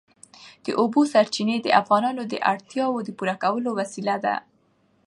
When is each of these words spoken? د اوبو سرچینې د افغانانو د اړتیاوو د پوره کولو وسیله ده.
د 0.65 0.67
اوبو 0.81 1.01
سرچینې 1.13 1.57
د 1.61 1.67
افغانانو 1.81 2.23
د 2.31 2.33
اړتیاوو 2.51 2.99
د 3.07 3.09
پوره 3.17 3.35
کولو 3.43 3.69
وسیله 3.79 4.15
ده. 4.25 4.35